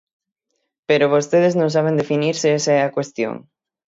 [0.89, 3.35] Pero vostedes non saben definir se esa é a cuestión.